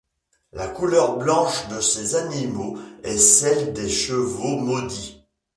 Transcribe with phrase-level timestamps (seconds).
[0.51, 5.23] La couleur blanche de ces animaux est celle des chevaux maudits.